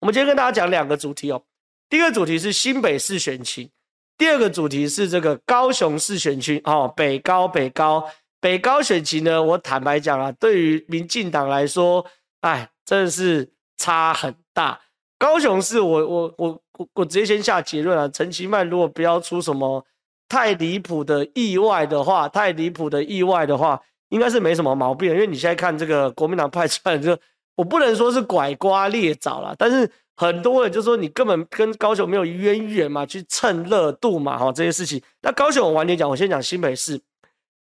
[0.00, 1.42] 我们今天跟大家讲两个主题哦。
[1.88, 3.68] 第一个主题是新北市选情，
[4.16, 8.08] 第二个主题是这个高雄市选区哦，北高北高
[8.40, 12.04] 北高选情呢，我坦白讲啊，对于民进党来说，
[12.42, 14.80] 哎，真的是差很大。
[15.18, 19.84] 高雄市，我我我我我直接先下结论啊，陈其迈如果不要出什么
[20.28, 25.10] 太离谱的意外的话，太离谱的意外的话，应该是没什么毛病。
[25.10, 27.18] 因为你现在看这个国民党派出来，就
[27.58, 35.02] 我不能说是拐瓜裂枣啦，但是很多人就说你根本跟高雄没有渊源嘛，去蹭热度嘛，哈，这些事情。
[35.22, 37.00] 那高雄我晚点讲，我先讲新北市。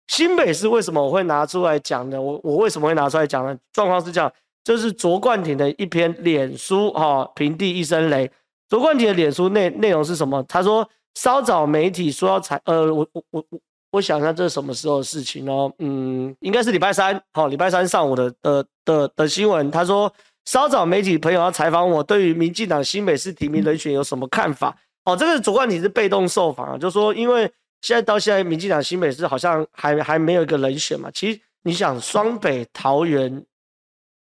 [0.09, 2.21] 新北市为什么我会拿出来讲呢？
[2.21, 3.57] 我我为什么会拿出来讲呢？
[3.73, 4.31] 状况是这样。
[4.65, 8.29] 就是卓冠廷的一篇脸书哈，平地一声雷。
[8.69, 10.43] 卓冠廷的脸书内内容是什么？
[10.49, 13.59] 他说稍早媒体说要采，呃，我我我我
[13.95, 15.73] 我想一下这是什么时候的事情哦？
[15.79, 19.71] 嗯，应该是礼拜三，好，礼拜三上午的的的的新闻。
[19.71, 20.13] 他说
[20.45, 24.77] 稍早媒体朋友要采访我，对于民进党新北市提名人选有什么看法？
[25.05, 27.51] 哦，这个主冠廷是被动受访啊，就说因为
[27.83, 31.11] 现在到现在民进党新北市好像还还没有一个人选嘛。
[31.13, 33.45] 其实你想双北桃园。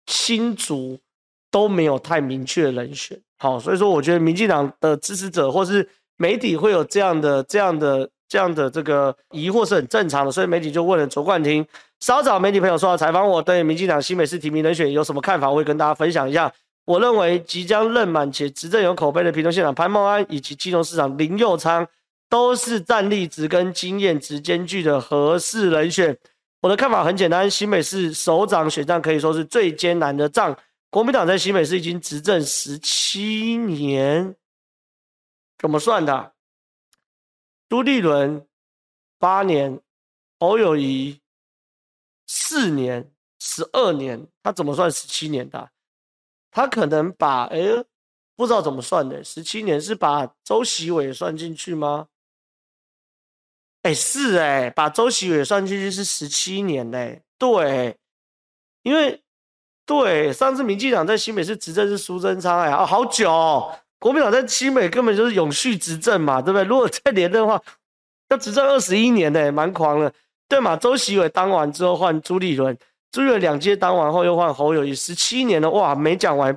[0.08, 1.00] 新竹
[1.50, 5.88] 都没有太明确的人选，好，所以说我觉得民进党的支持者或是
[6.18, 11.64] 媒体会有这样的、这样的、这样的这个疑惑是很正常的，所以媒体就问了卓冠廷。
[12.00, 16.52] 稍早媒体朋友说要采访我，对民进党新北市提名人选有什么看法，我会跟大家分享一下。
[16.86, 21.88] 我认为即将任满且执政有口碑的屏东县长潘孟安以及基隆市长林佑昌
[22.28, 26.18] 都是战力值跟经验值兼具的合适人选。
[26.64, 30.58] 我的看法很简单，新北市首长选战可以说是最艰难的仗。
[30.90, 34.34] 国民党在新北市已经执政十七年，
[35.60, 36.33] 怎么算的？
[37.74, 38.48] 朱立伦
[39.18, 39.82] 八年，
[40.38, 41.20] 侯友宜
[42.28, 45.72] 四年，十二年，他怎么算十七年的？
[46.52, 47.58] 他可能把哎，
[48.36, 52.10] 不知道怎么算的，十七年是把周锡玮算进去吗？
[53.82, 57.98] 哎，是哎，把周锡玮算进去是十七年嘞，对，
[58.84, 59.24] 因为
[59.84, 66.66] 对上次民进党在新北市执政是苏贞昌哎，哦，好久，国民党在新北根本就是永续执政嘛，对不对？
[66.66, 67.62] 如果再连任的话，
[68.28, 70.12] 要执政二十一年呢，蛮狂的，
[70.50, 70.76] 对嘛？
[70.76, 72.78] 周锡玮当完之后换朱立伦，
[73.14, 76.54] 朱立伦两届当完后又换侯友宜，十七年了哇，没讲完，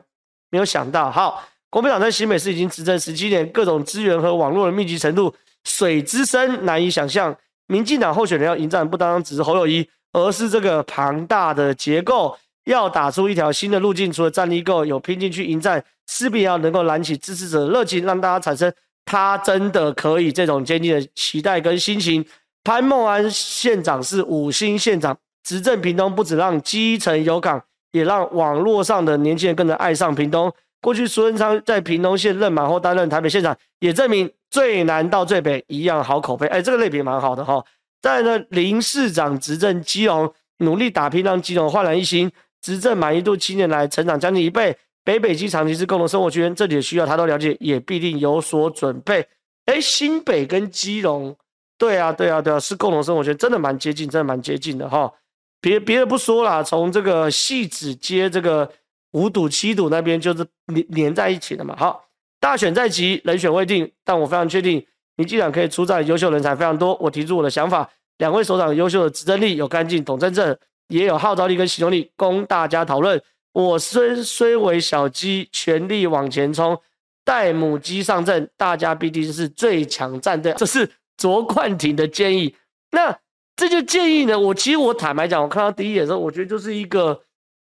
[0.51, 1.41] 没有想到，好，
[1.71, 5.33] 国民党在新北市已经执政十七年，各种资源和网络的密集程度。
[5.63, 7.33] 水之深难以想象，
[7.69, 14.13] 民进党候选人要迎战，不单单只是侯友宜，而是这个庞大的结构，要打出一条新的路径。
[14.13, 18.73] 除了战力够，有拼劲去迎战，势必要能够燃起支持者的热情，让大家产生
[19.05, 22.25] 他真的可以这种坚定的期待跟心情。
[22.65, 27.63] 潘孟安县长是五星县长，执政屏东不止让基层有感，
[27.93, 30.53] 也让网络上的年轻人更能爱上屏东。
[30.81, 34.31] 过去苏贞昌在屏东县任满后担任台北县长，也证明。
[34.49, 37.63] 最南到最北一样好口碑，哎，这个类别蛮好的哈。
[38.01, 42.31] 再来呢，林市长执政基隆，努力打拼，让基隆焕然一新。
[42.63, 44.79] 执政满意度七年来成长将近一倍。
[45.07, 49.25] 北北基长期是共同生活圈，这里的需要他都了解，也必定有所准备。
[49.67, 51.37] 哎，新北跟基隆，
[51.79, 55.13] 对啊，对啊，对啊，是共同生活圈，真的蛮接近，真的蛮接近的哈。
[55.61, 58.69] 别别的不说啦，从这个戏子接这个
[59.13, 62.05] 五堵七堵那边就是连连在一起的嘛，好。
[62.41, 64.85] 大选在即，人选未定，但我非常确定，
[65.19, 66.97] 你既然可以出战优秀人才非常多。
[67.01, 70.59] 我提出我的想法，两位首长优秀的执政力，有干净懂政治，
[70.89, 73.23] 也有号召力跟行动力，供大家讨论。
[73.57, 76.79] 我虽虽为小鸡，全力往前冲，
[77.25, 80.53] 带母鸡上阵，大家必定是最强战队。
[80.59, 80.87] 这是
[81.17, 82.55] 卓冠廷的建议。
[82.91, 83.19] 那
[83.57, 84.39] 这就建议呢？
[84.39, 87.23] 我其实我坦白讲，我看到第一眼的时候，我觉得就是一个，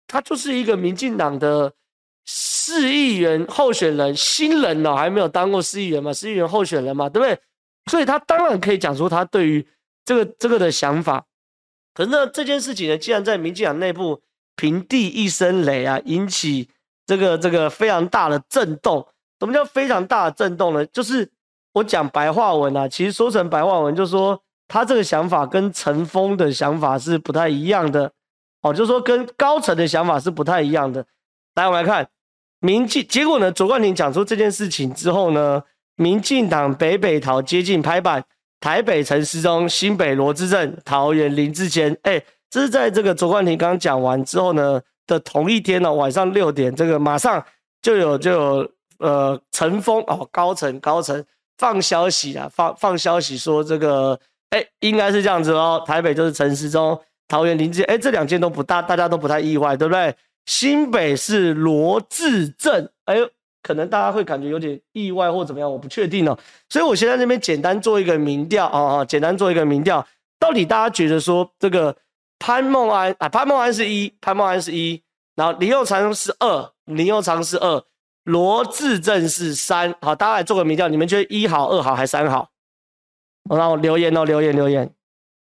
[0.07, 1.73] 他就是一个民进党的。
[2.31, 6.13] 市议员候选人新人呢、哦，还没有当过市议员嘛？
[6.13, 7.41] 市议员候选人嘛，对不对？
[7.91, 9.67] 所以他当然可以讲出他对于
[10.05, 11.25] 这个这个的想法。
[11.95, 14.21] 可是呢，这件事情呢，既然在民进党内部
[14.59, 16.69] 平地一声雷啊，引起
[17.07, 19.07] 这个这个非常大的震动。
[19.39, 20.85] 什么叫非常大的震动呢？
[20.87, 21.31] 就是
[21.73, 28.13] 我讲白话文啊，其实说成白话文，就是说他这个想法跟陈峰的想法是不太一样的。
[28.63, 31.07] 哦，就是说跟高层的想法是不太一样的。
[31.55, 32.09] 来，我们来看。
[32.61, 33.53] 民进结果呢？
[33.53, 35.63] 卓冠廷讲出这件事情之后呢，
[35.95, 38.25] 民进党北北桃接近拍板，
[38.59, 41.97] 台北陈时中，新北罗致政，桃园林志坚。
[42.03, 47.45] 哎，这是在这个卓冠廷刚讲完之后呢的同一天呢、哦，晚上六点，这个马上
[47.83, 51.25] 就有就有呃陈峰哦，高层高层
[51.59, 54.19] 放消息啊，放放消息说这个
[54.51, 60.15] 哎应该是这样子哦，台北就是陈时中，桃园林智，哎这两件都不大，大家都不太意外，对不对？
[60.47, 63.29] 新北市罗志镇，哎呦，
[63.63, 66.39] 可能大家会感觉有点意外或怎么样，我不确定哦。
[66.71, 70.07] 所以我先在这边简单做一个民调啊，简单做一个民调，
[70.41, 71.95] 到底大家觉得说这个
[72.39, 75.03] 潘孟安啊，潘孟安是一，潘孟安是一，
[75.35, 77.85] 然后林右昌是二，林右昌是二，
[78.25, 82.51] 罗志正是三，好，大家来做个民调，你们觉得一好、二好还是三好？
[83.51, 84.95] 然后留言哦，留言留言，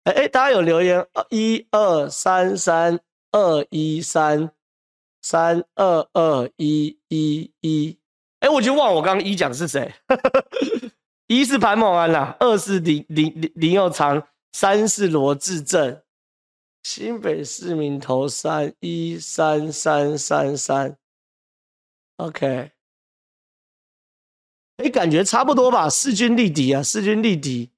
[0.05, 3.01] 哎哎，大家有留言，一二三三
[3.33, 4.51] 二一三。
[5.27, 7.99] 三二二一一一。
[8.41, 9.91] 哎，我就忘我刚刚一讲是谁，
[11.29, 15.99] 一是潘孟安啦，二是林林林林右昌，三是罗志正，
[16.85, 20.97] 新北市民投三一三三三三
[22.19, 22.71] ，OK，
[24.77, 27.71] 哎，感觉差不多吧，势均力敌啊，势均力敌，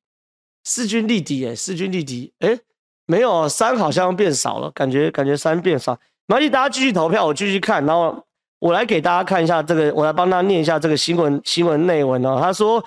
[0.64, 2.58] 势均力敌，哎，势均力敌，哎，
[3.06, 5.94] 没有三好像变少了，感觉感觉三变少，
[6.26, 8.22] 没关系，大家继续投票，我继续看，然后。
[8.58, 12.38] 我来给大家看一下这个，我来帮他念一下这个新闻新闻内文哦。
[12.40, 12.82] 他说：“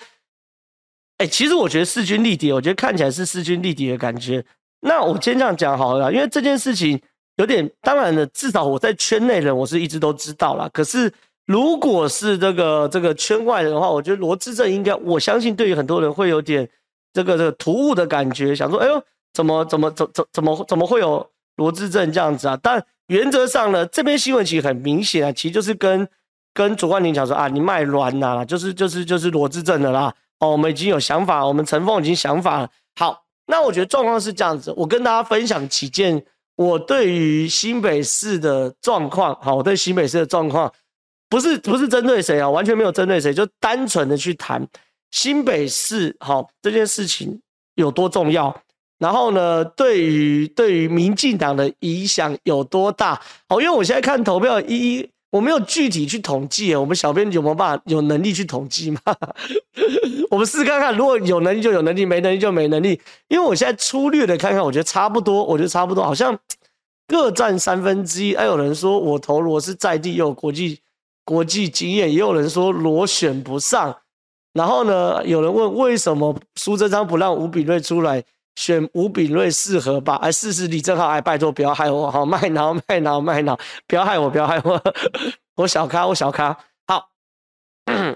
[1.18, 4.44] 哎，其实我觉得势均力敌，我觉得看起来是势均力敌的感觉。
[4.82, 7.02] 那我先这样讲好了，因为这件事情
[7.36, 10.70] 有点，当然了，至少我在圈内人，我是一直都知道啦。
[10.72, 11.12] 可是
[11.46, 16.70] 如果是这个这个圈外人的话，我觉得罗志正应该，我相信对于很多人会有点
[17.14, 19.04] 这个这个突兀的感觉，想说，哎呦，
[19.34, 22.58] 怎么怎么怎怎怎么怎么会有罗志正这样子啊？
[22.62, 26.08] 但原则上呢，这篇新闻其实很明显啊，其实就是跟
[26.54, 30.14] 跟卓冠廷讲说啊，你卖卵呐、就是就是就是罗志正的啦。
[30.40, 32.70] 哦，我们已经有想法，我们陈凤已经想法了。
[32.96, 36.24] 好，那我觉得状况是这样子，我跟大家分享几件
[36.56, 39.36] 我对于新北市的状况。
[39.42, 40.72] 好，我对新北市的状况
[41.28, 44.66] 不是不是针对谁啊，完全没有针对谁，就单纯的去谈
[45.10, 47.42] 新北市好这件事情
[47.74, 48.56] 有多重要。
[49.00, 53.20] 然后呢，对于对于民进党的影响有多大？
[53.48, 59.00] 好，因为我现在看投票一一，我没有具体去统计，我们小编有没有办法有能力去统计吗？
[60.32, 63.00] 我们试试看看，如果有能力就有能力，没能力就没能力。
[63.28, 66.38] 因为我现在粗略的看看，我觉得差不多，我觉得差不多，好像
[67.08, 68.36] 各占三分之一。
[68.36, 70.80] 还有人说我投罗是在地，又有国际
[71.24, 73.96] 国际经验，也有人说罗选不上。
[74.54, 78.24] 然后呢，有人问为什么苏贞昌不让吴秉叡出来？
[78.60, 80.16] 选吴秉瑞适合吧？
[80.16, 83.58] 哎，试试李正浩，哎，拜托不要害我，好卖脑卖脑卖脑，
[83.88, 84.84] 不要害我，不要害我，
[85.56, 86.58] 我小咖，我小咖。
[86.86, 87.10] 好，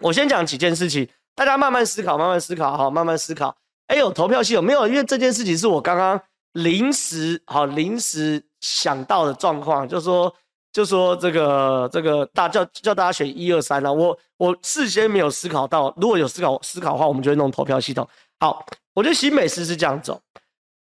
[0.01, 3.55] 我先讲几件事情，大家慢慢思考，慢慢思考，好，慢慢思考。
[3.87, 4.85] 哎呦，投票系统没有？
[4.85, 6.19] 因为这件事情是我刚刚
[6.51, 10.35] 临时好临时想到的状况，就说
[10.73, 13.93] 就说这个这个大叫叫大家选一二三了。
[13.93, 18.05] 我我事先没有思考到，如果有思考思考的话，我们就会弄投票系统。
[18.41, 18.65] 好。
[18.95, 20.21] 我觉得新北市是这样走。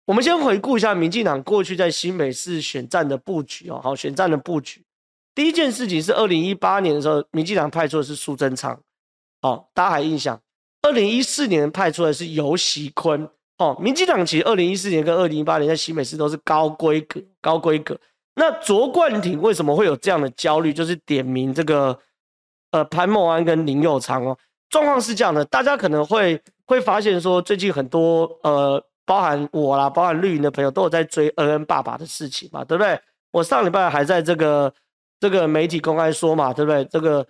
[0.05, 3.81] 我们先回顾一下民进党过去在新北市选战的布局哦。
[3.83, 4.85] 好，选战的布局，
[5.35, 8.81] 第一件事情是二零一八年的时候，民进党派出的是苏贞昌，
[9.43, 10.41] 哦，大家还印象？
[10.83, 13.29] 二零一四年派出的是游锡堃，
[13.59, 17.97] 哦，民进党其实二零一四年跟二零一八年在新北市都是高规格、高规格。
[18.35, 20.73] 那卓冠廷为什么会有这样的焦虑？
[20.73, 21.97] 就是点名这个
[22.73, 24.37] 呃潘孟安跟林右昌哦。
[24.69, 26.43] 状况是这样的，大家可能会。
[26.65, 32.99] 会发现说，最近很多呃，包含我啦，包含绿营的朋友都有在追恩恩爸爸的事情嘛，对不对？
[33.31, 34.73] 我上礼拜还在这个
[35.21, 36.83] 这个媒体公开说嘛，对不对？
[36.87, 37.27] 这个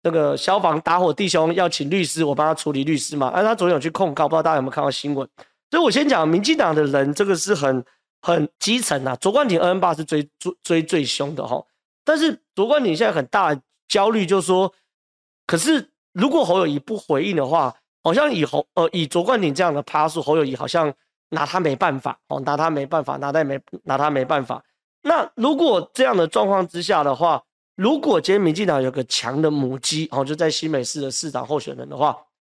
[0.00, 3.32] 这个消防打火弟兄要请律师，我帮他处理律师嘛。
[3.34, 5.28] 而、他昨天有去控告，不知道大家有没有看到新闻？
[5.72, 7.84] 所以我先讲，民进党的人这个是很
[8.22, 9.16] 很基层啊。
[9.16, 11.60] 卓冠廷恩恩爸是追追追最凶的哈，
[12.04, 14.72] 但是卓冠廷现在很大焦虑，就是说，
[15.48, 17.74] 可是如果侯友宜不回应的话。
[18.06, 20.92] 好像以侯呃以卓冠廷这样的趴数，侯友宜好像
[21.30, 24.62] 拿他没办法哦，拿他没办法，拿他没拿他没办法。
[25.02, 27.42] 那如果这样的状况之下的话，
[27.76, 32.16] 如果今天民进党有个强的母鸡哦，就在新北市的市长候选人的话，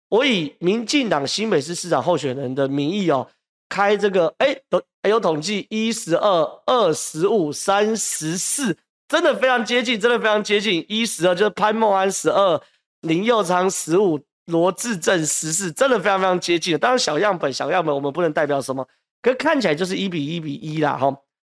[0.09, 3.27] 我以民进党新北市市长候选人的名义哦，
[3.69, 8.77] 开这个哎有哎有统计一十二二十五三十四，
[9.09, 12.61] 真的非常接近，真的非常接近一十二就是潘孟安十二，
[13.01, 14.21] 林佑昌十五。
[14.47, 16.79] 罗志正十四，真的非常非常接近的。
[16.79, 18.87] 当然小样本，小样本我们不能代表什么，
[19.21, 21.13] 可看起来就是一比一比一啦哈。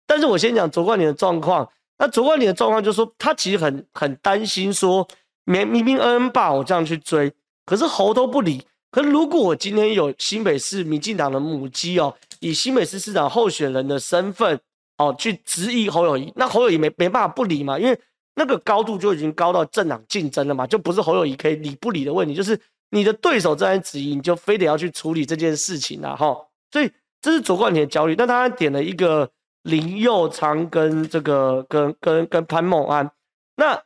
[0.07, 1.69] 但是我先讲卓冠廷的状况，
[1.99, 5.07] 那卓冠廷的状况就是说，他其实很很担心说，
[5.45, 7.33] 明明明恩恩爸我这样去追，
[7.65, 8.61] 可是侯都不理。
[8.91, 14.59] 可如果我今天有新北市民进党的母鸡哦，以新北市市长候选人的身份
[14.99, 17.97] 哦去质疑侯友谊，那侯友谊没没办法不理嘛，因为
[18.35, 22.61] 那个高度就已经高到政党竞争了嘛，就不是侯友谊可以理不理的问题，就是。
[22.91, 26.37] 你的对手在质疑，你就非得要去处理这件事情了哈。
[26.71, 28.15] 所以这是卓冠廷的焦虑。
[28.17, 29.31] 那他点了一个
[29.63, 33.11] 林右昌跟这个跟跟跟潘孟安。
[33.57, 33.83] 那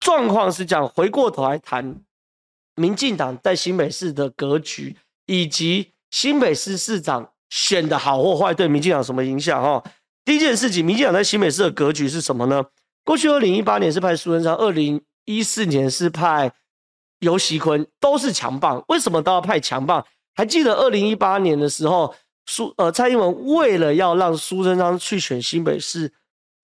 [0.00, 2.00] 状况是这样，回过头来谈
[2.74, 9.62] 民进党在新北市的格局，以及新北市市长选的好或坏对民进党什么影响？
[9.62, 9.82] 哈，
[10.24, 12.64] 第一件事情，民进党在新北市的格局是什么呢？
[13.04, 16.52] 过去二零一八年是派苏贞昌，二零一四年是派
[17.20, 18.84] 游锡堃，都是强棒。
[18.88, 20.04] 为什么都要派强棒？
[20.34, 22.14] 还记得二零一八年的时候，
[22.46, 26.12] 苏呃蔡英文为了要让苏贞昌去选新北市，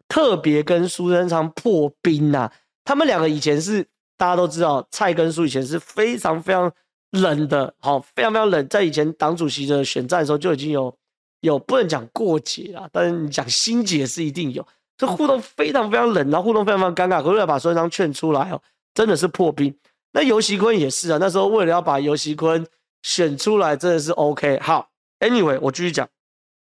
[0.08, 2.52] 特别跟苏贞昌破冰呐、啊。
[2.84, 6.70] 他们两个以前是大家都知道，蔡跟苏以前是非常非常
[7.12, 8.68] 冷的，好，非常非常冷。
[8.68, 10.92] 在以前党主席的选战的时候就已经有
[11.40, 14.66] 有不能讲过节了，但是你讲心结是一定有。
[14.98, 17.22] 这互动非常非常冷，然后互动非常非常尴尬。
[17.22, 18.60] 可是要把苏贞昌劝出来哦，
[18.92, 19.74] 真的是破冰。
[20.12, 22.66] 那游锡堃也是啊，那时候为了要把游锡堃
[23.02, 24.58] 选出来，真的是 OK。
[24.60, 24.90] 好
[25.20, 26.08] ，Anyway，我继续讲。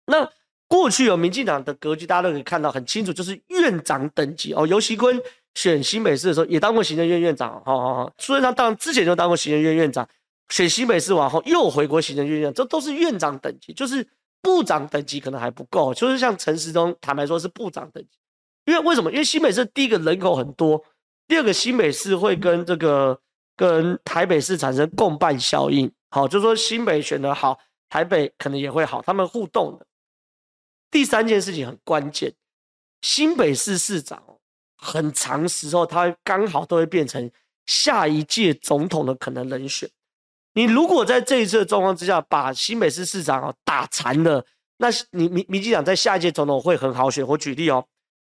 [0.06, 0.30] 那
[0.68, 4.66] 过去有民进党的格局，大家都可以看到很清楚，就是院长等级哦。
[4.66, 5.20] 游锡堃
[5.54, 7.62] 选新北市的时候，也当过行政院院长。
[7.64, 10.08] 好好好，苏贞昌当之前就当过行政院院长，
[10.48, 14.06] 选新北市完后又回国行政院院长，这都是院长等级，就是。
[14.44, 18.18] 部长等级可能还不够，就是像陈时中，坦白说是部长等级，
[18.66, 19.10] 因为为什么？
[19.10, 20.84] 因为新北市第一个人口很多，
[21.26, 23.18] 第二个新北市会跟这个
[23.56, 29.86] 跟台北市产生共伴效应，好，就是说新北选得好，台北可能也会好，他们互动的。
[30.90, 32.32] 第三件事情很关键，
[33.00, 34.22] 新北市市长
[34.76, 37.30] 很长时候他刚好都会变成
[37.66, 39.88] 下一届总统的可能人选。
[40.52, 44.44] 你如果在这一次的状况之下把新北市市长哦打残了，
[44.76, 47.26] 那你民民进党在下一届总统会很好选。
[47.26, 47.84] 我举例哦，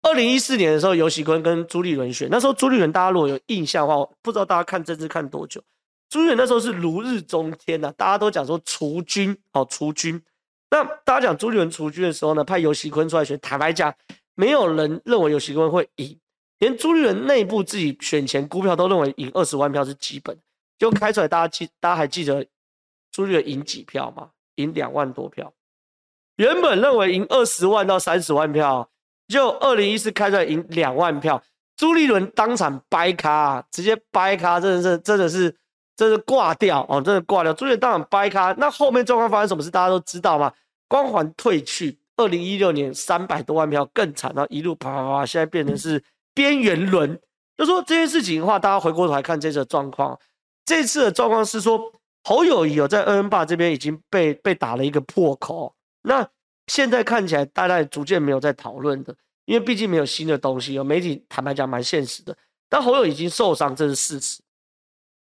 [0.04, 5.62] 二零一四年的时候，游锡堃跟朱立伦选，那时候朱立伦大家如果有印象的话，不知道大家看政治看多久？
[6.10, 10.22] 朱立伦那时候是如日中天呐、啊，大家都讲说除军哦除军。
[10.70, 13.94] 那大家讲朱立伦除军的时候呢，派游锡堃出来选，坦白讲，
[14.36, 16.20] 没有人认为游锡堃会赢，
[16.60, 20.38] 连朱立伦内部自己选前估票都认为赢二十万票是基本。
[20.78, 22.46] 就开出来，大家记，大家还记得
[23.10, 24.32] 朱立伦赢几票吗？
[24.56, 25.54] 赢两万多票。
[26.36, 28.90] 原本认为赢二十万到三十万票，
[29.28, 31.42] 就二零一四开出来赢两万票，
[31.76, 35.56] 朱立伦当场掰卡，直接掰卡，真的是，真的是，
[35.96, 37.54] 真的是挂掉哦，真的挂掉。
[37.54, 40.52] 朱立伦当场掰卡，那后面状况发生什么事，大家都知道吗？
[40.88, 46.04] 光环退去，二零一六年三百多万票更惨，然后一路啪啪啪，现在变成是
[46.34, 47.20] 边缘轮。
[47.58, 50.20] 就说这件事情的话，大家回过头来看这次的状况。
[50.66, 51.80] 这次的状况是说，
[52.24, 55.74] 侯友谊有在恩恩爸这边已经被被打了一个破口。
[56.04, 56.28] 那
[56.68, 59.16] 现在看起来，大概逐渐没有在讨论的，
[59.46, 60.74] 因为毕竟没有新的东西。
[60.74, 62.36] 有媒体坦白讲蛮现实的，
[62.70, 64.42] 但侯友已经受伤，这是事实。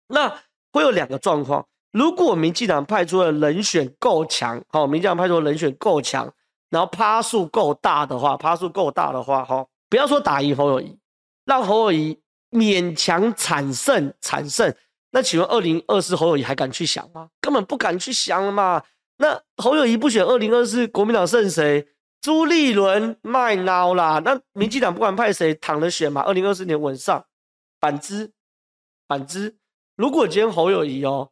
[0.07, 6.31] 那会有两个状况：如果民进党派出的人选够强，好，民进党派出的人选够强，
[6.69, 10.97] 然后趴数够大的话，趴数够大的话，哈，不要说打赢侯友宜，
[11.45, 12.19] 让侯友宜
[12.51, 14.73] 勉强惨胜，惨胜。
[15.11, 17.29] 那请问二零二四侯友宜还敢去想吗？
[17.39, 18.81] 根本不敢去想了嘛。
[19.17, 21.87] 那侯友谊不选二零二四，国民党剩谁？
[22.21, 24.19] 朱立伦卖孬啦。
[24.23, 26.21] 那民进党不管派谁，躺着选嘛。
[26.21, 27.25] 二零二四年稳上，
[27.79, 28.31] 反之，
[29.07, 29.57] 反之。
[29.95, 31.31] 如果今天侯友谊哦，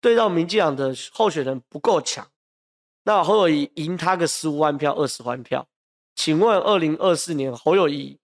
[0.00, 2.26] 对到民进党的候选人不够强，
[3.04, 5.68] 那侯友谊赢他个十五万票、二十万票，
[6.14, 8.18] 请问二零二四年侯友谊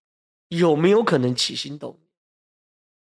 [0.49, 1.99] 有没有可能起心动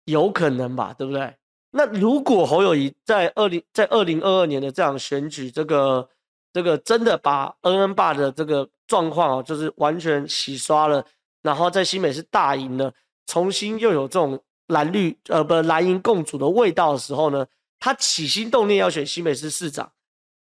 [0.07, 0.19] 念？
[0.19, 1.37] 有可能吧，对不对？
[1.77, 6.09] 那如果侯友谊在二零在二零二二年的这样选举，这个
[6.53, 11.05] 这个真的把恩恩爸的这个状况啊，就是完全洗刷了，
[11.43, 12.93] 然后在新北是大赢了，
[13.27, 17.45] 重新又有这种蓝绿呃不蓝银共主的味道的时候呢，
[17.81, 19.91] 他起心动念要选新北市市长，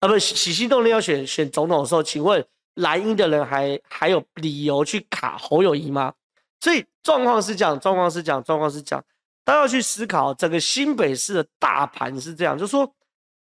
[0.01, 6.13] 啊不起心动念要选选总统的时候，请问蓝营的人还还有理由去卡侯友谊吗？
[6.61, 9.03] 所以状况是这样，状况是这样，状况是这样。
[9.45, 12.95] 大家要去思考，整个新北市的大盘是这样，就说，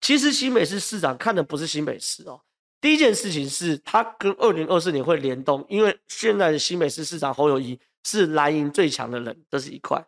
[0.00, 2.40] 其实新北市市长看的不是新北市哦。
[2.80, 10.04] 第一件事情是，他跟二零二四年会联动，因为现在的新北市市长侯友谊是蓝营最强的人，这是一块。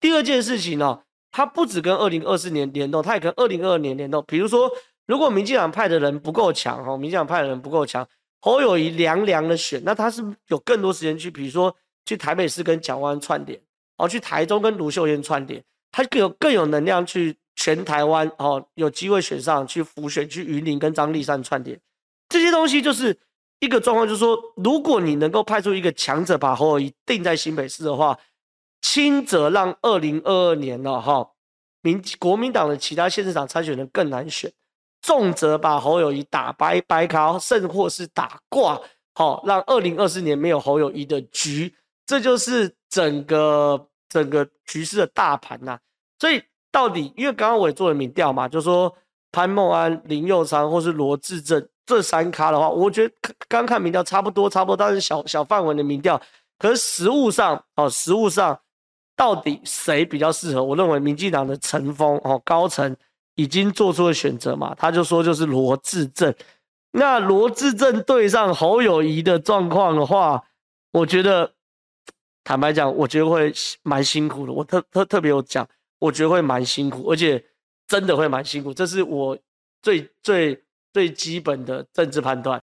[0.00, 4.24] 第二件事情呢、哦，他不止跟二零二四年联动，他也跟二零二二年联动。
[4.26, 4.70] 比如说，
[5.06, 8.08] 如果民进党派的人不够强，哈，民进党派的人不够强，
[8.40, 11.74] 侯友谊凉凉的选，那他是有更多时间去，比如说
[12.04, 13.60] 去台北市跟蒋万串联。
[14.02, 21.78] 哦，去台中跟卢秀燕串联，他更有更有能量去全台湾哦，有机会选上去辅选去云林跟张丽善串联，
[22.28, 23.16] 这些东西就是
[23.60, 28.18] 一个状况，就是说，如果你能够派出一个强者把侯友谊定在新北市的话，
[28.80, 31.30] 轻则让二零二二年了哈，
[31.82, 34.50] 民国民党的其他县市长参选人更难选，
[35.00, 38.80] 重则把侯友谊打掰掰卡，甚或是打挂，
[39.14, 41.72] 好让二零二四年没有侯友谊的局，
[42.04, 43.88] 这就是整个。
[44.12, 45.78] 整个局势的大盘呐、
[46.18, 48.94] 所以到底，因为刚刚我也做了民调嘛，就说
[49.32, 53.14] 潘孟安、林佑昌或是罗志正这三咖的话，我觉得
[53.48, 56.20] 刚看民调差不多，差不多，但是小小范围的民调。
[56.58, 58.60] 可是实务上，哦，实务上
[59.16, 60.62] 到底谁比较适合？
[60.62, 62.94] 我认为民进党的陈峰哦，高层
[63.36, 66.34] 已经做出了选择嘛，他就说就是罗志正。
[66.92, 70.44] 那罗志正对上侯友宜的状况的话，
[70.92, 71.50] 我觉得
[72.44, 74.52] 坦白讲，我觉得会蛮辛苦的。
[74.52, 75.68] 我特特特别有讲。
[75.98, 77.40] 我觉得会蛮辛苦，而且
[77.86, 79.38] 真的会蛮辛苦，这是我
[79.80, 80.60] 最最
[80.92, 82.60] 最基本的政治判断。